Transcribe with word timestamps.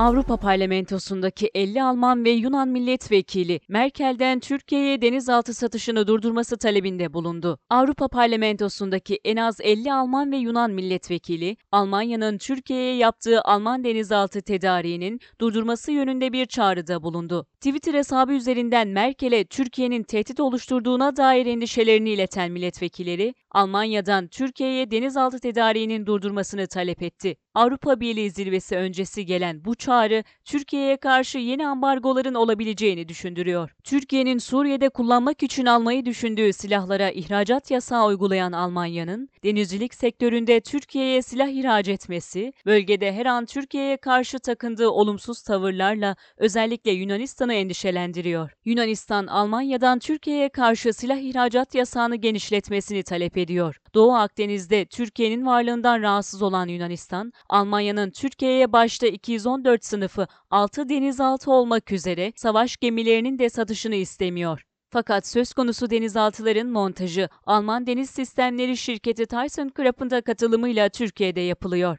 Avrupa 0.00 0.36
Parlamentosu'ndaki 0.36 1.50
50 1.54 1.82
Alman 1.82 2.24
ve 2.24 2.30
Yunan 2.30 2.68
milletvekili 2.68 3.60
Merkel'den 3.68 4.40
Türkiye'ye 4.40 5.02
denizaltı 5.02 5.54
satışını 5.54 6.06
durdurması 6.06 6.58
talebinde 6.58 7.12
bulundu. 7.12 7.58
Avrupa 7.70 8.08
Parlamentosu'ndaki 8.08 9.18
en 9.24 9.36
az 9.36 9.60
50 9.60 9.92
Alman 9.92 10.32
ve 10.32 10.36
Yunan 10.36 10.70
milletvekili, 10.70 11.56
Almanya'nın 11.72 12.38
Türkiye'ye 12.38 12.96
yaptığı 12.96 13.42
Alman 13.42 13.84
denizaltı 13.84 14.42
tedariğinin 14.42 15.20
durdurması 15.40 15.92
yönünde 15.92 16.32
bir 16.32 16.46
çağrıda 16.46 17.02
bulundu. 17.02 17.46
Twitter 17.54 17.94
hesabı 17.94 18.32
üzerinden 18.32 18.88
Merkel'e 18.88 19.44
Türkiye'nin 19.44 20.02
tehdit 20.02 20.40
oluşturduğuna 20.40 21.16
dair 21.16 21.46
endişelerini 21.46 22.10
ileten 22.10 22.52
milletvekilleri, 22.52 23.34
Almanya'dan 23.50 24.28
Türkiye'ye 24.28 24.90
denizaltı 24.90 25.38
tedariğinin 25.38 26.06
durdurmasını 26.06 26.66
talep 26.66 27.02
etti. 27.02 27.36
Avrupa 27.54 28.00
Birliği 28.00 28.30
zirvesi 28.30 28.76
öncesi 28.76 29.26
gelen 29.26 29.64
bu 29.64 29.74
çağrı 29.74 30.24
Türkiye'ye 30.44 30.96
karşı 30.96 31.38
yeni 31.38 31.66
ambargoların 31.66 32.34
olabileceğini 32.34 33.08
düşündürüyor. 33.08 33.70
Türkiye'nin 33.84 34.38
Suriye'de 34.38 34.88
kullanmak 34.88 35.42
için 35.42 35.66
almayı 35.66 36.04
düşündüğü 36.04 36.52
silahlara 36.52 37.10
ihracat 37.10 37.70
yasağı 37.70 38.06
uygulayan 38.06 38.52
Almanya'nın 38.52 39.28
denizcilik 39.44 39.94
sektöründe 39.94 40.60
Türkiye'ye 40.60 41.22
silah 41.22 41.48
ihraç 41.48 41.88
etmesi, 41.88 42.52
bölgede 42.66 43.12
her 43.12 43.26
an 43.26 43.46
Türkiye'ye 43.46 43.96
karşı 43.96 44.38
takındığı 44.38 44.88
olumsuz 44.88 45.42
tavırlarla 45.42 46.16
özellikle 46.36 46.90
Yunanistan'ı 46.90 47.54
endişelendiriyor. 47.54 48.50
Yunanistan, 48.64 49.26
Almanya'dan 49.26 49.98
Türkiye'ye 49.98 50.48
karşı 50.48 50.92
silah 50.92 51.18
ihracat 51.18 51.74
yasağını 51.74 52.16
genişletmesini 52.16 53.02
talep 53.02 53.39
ediyor. 53.42 53.80
Doğu 53.94 54.14
Akdeniz'de 54.14 54.84
Türkiye'nin 54.84 55.46
varlığından 55.46 56.02
rahatsız 56.02 56.42
olan 56.42 56.68
Yunanistan, 56.68 57.32
Almanya'nın 57.48 58.10
Türkiye'ye 58.10 58.72
başta 58.72 59.06
214 59.06 59.84
sınıfı 59.84 60.26
6 60.50 60.88
denizaltı 60.88 61.50
olmak 61.50 61.92
üzere 61.92 62.32
savaş 62.36 62.76
gemilerinin 62.76 63.38
de 63.38 63.50
satışını 63.50 63.94
istemiyor. 63.94 64.64
Fakat 64.92 65.26
söz 65.26 65.52
konusu 65.52 65.90
denizaltıların 65.90 66.68
montajı 66.68 67.28
Alman 67.46 67.86
Deniz 67.86 68.10
Sistemleri 68.10 68.76
şirketi 68.76 69.26
ThyssenKrupp'ın 69.26 70.10
da 70.10 70.20
katılımıyla 70.20 70.88
Türkiye'de 70.88 71.40
yapılıyor. 71.40 71.98